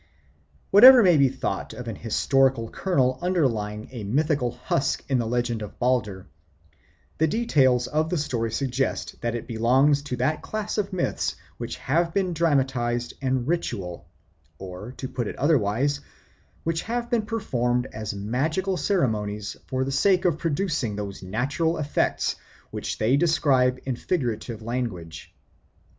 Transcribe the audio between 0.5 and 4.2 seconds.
Whatever may be thought of an historical kernel underlying a